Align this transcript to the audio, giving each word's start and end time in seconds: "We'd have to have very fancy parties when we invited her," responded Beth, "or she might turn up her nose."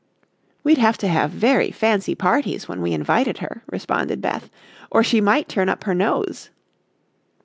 "We'd 0.63 0.79
have 0.79 0.97
to 0.97 1.07
have 1.07 1.29
very 1.29 1.69
fancy 1.69 2.15
parties 2.15 2.67
when 2.67 2.81
we 2.81 2.91
invited 2.91 3.37
her," 3.37 3.61
responded 3.67 4.19
Beth, 4.19 4.49
"or 4.89 5.03
she 5.03 5.21
might 5.21 5.47
turn 5.47 5.69
up 5.69 5.83
her 5.83 5.93
nose." 5.93 6.49